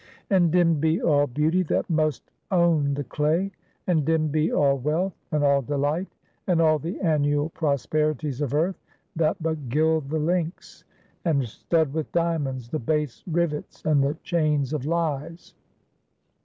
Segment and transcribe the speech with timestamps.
[0.31, 3.51] And dimmed be all beauty that must own the clay;
[3.85, 6.07] and dimmed be all wealth, and all delight,
[6.47, 8.81] and all the annual prosperities of earth,
[9.15, 10.85] that but gild the links,
[11.23, 15.53] and stud with diamonds the base rivets and the chains of Lies.